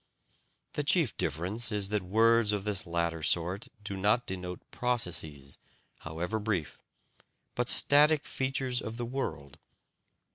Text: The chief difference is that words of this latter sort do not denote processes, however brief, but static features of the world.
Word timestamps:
The 0.73 0.81
chief 0.83 1.15
difference 1.15 1.71
is 1.71 1.89
that 1.89 2.01
words 2.01 2.53
of 2.53 2.63
this 2.63 2.87
latter 2.87 3.21
sort 3.21 3.67
do 3.83 3.95
not 3.95 4.25
denote 4.25 4.61
processes, 4.71 5.59
however 5.99 6.39
brief, 6.39 6.79
but 7.53 7.69
static 7.69 8.25
features 8.25 8.81
of 8.81 8.97
the 8.97 9.05
world. 9.05 9.59